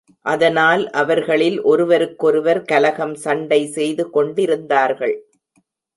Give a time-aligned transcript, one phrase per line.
[0.25, 5.15] அதனால் அவர்களில் ஒருவருக்கொருவர் கலகம், சண்டை செய்து கொண்டிருந்தார்கள்.